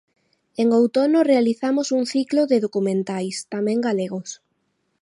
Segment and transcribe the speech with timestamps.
[0.61, 4.29] En outono realizamos un ciclo de documentais, tamén galegos.